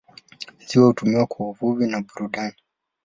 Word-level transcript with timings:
Ziwa 0.67 0.85
hutumiwa 0.87 1.25
kwa 1.27 1.49
uvuvi 1.49 1.87
na 1.87 2.01
burudani. 2.01 2.57